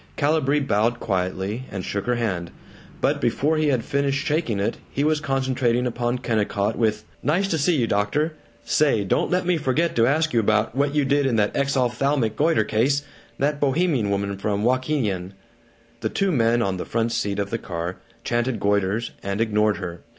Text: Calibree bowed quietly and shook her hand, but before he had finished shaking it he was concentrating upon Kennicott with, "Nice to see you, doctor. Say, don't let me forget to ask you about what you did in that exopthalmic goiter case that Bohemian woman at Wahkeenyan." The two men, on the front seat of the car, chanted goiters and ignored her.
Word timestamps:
Calibree 0.17 0.59
bowed 0.59 0.99
quietly 0.99 1.65
and 1.71 1.85
shook 1.85 2.07
her 2.07 2.15
hand, 2.15 2.49
but 3.01 3.21
before 3.21 3.57
he 3.57 3.67
had 3.67 3.85
finished 3.85 4.25
shaking 4.25 4.59
it 4.59 4.77
he 4.89 5.03
was 5.03 5.19
concentrating 5.19 5.85
upon 5.85 6.17
Kennicott 6.17 6.75
with, 6.75 7.03
"Nice 7.21 7.47
to 7.49 7.59
see 7.59 7.75
you, 7.75 7.85
doctor. 7.85 8.33
Say, 8.65 9.03
don't 9.03 9.29
let 9.29 9.45
me 9.45 9.57
forget 9.57 9.95
to 9.97 10.07
ask 10.07 10.33
you 10.33 10.39
about 10.39 10.75
what 10.75 10.95
you 10.95 11.05
did 11.05 11.27
in 11.27 11.35
that 11.35 11.53
exopthalmic 11.53 12.35
goiter 12.35 12.63
case 12.63 13.03
that 13.37 13.59
Bohemian 13.59 14.09
woman 14.09 14.31
at 14.31 14.39
Wahkeenyan." 14.39 15.33
The 15.99 16.09
two 16.09 16.31
men, 16.31 16.63
on 16.63 16.77
the 16.77 16.85
front 16.85 17.11
seat 17.11 17.37
of 17.37 17.51
the 17.51 17.59
car, 17.59 17.97
chanted 18.23 18.59
goiters 18.59 19.11
and 19.21 19.39
ignored 19.39 19.77
her. 19.77 20.01